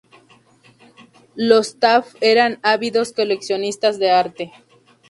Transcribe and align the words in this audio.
Los 1.35 1.77
Taft 1.77 2.17
eran 2.21 2.57
ávidos 2.63 3.13
coleccionistas 3.13 3.99
de 3.99 4.09
arte. 4.09 4.51